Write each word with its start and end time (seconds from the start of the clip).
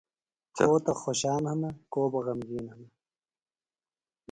کو 0.55 0.75
تہ 0.85 0.91
خوشان 1.01 1.41
ہِنہ 1.49 1.69
کو 1.91 2.01
بہ 2.11 2.19
غمگِین 2.25 2.65
ہِنہ۔ 2.71 2.87